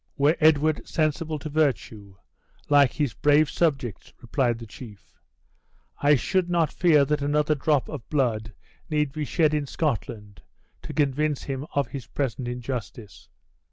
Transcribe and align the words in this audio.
"Were 0.17 0.35
Edward 0.39 0.87
sensible 0.87 1.37
to 1.37 1.47
virtue, 1.47 2.15
like 2.69 2.93
his 2.93 3.13
brave 3.13 3.51
subjects," 3.51 4.13
replied 4.19 4.57
the 4.57 4.65
chief, 4.65 5.13
"I 5.99 6.15
should 6.15 6.49
not 6.49 6.73
fear 6.73 7.05
that 7.05 7.21
another 7.21 7.53
drop 7.53 7.87
of 7.87 8.09
blood 8.09 8.51
need 8.89 9.11
be 9.11 9.25
shed 9.25 9.53
in 9.53 9.67
Scotland 9.67 10.41
to 10.81 10.91
convince 10.93 11.43
him 11.43 11.67
of 11.75 11.89
his 11.89 12.07
present 12.07 12.47
injustice. 12.47 13.29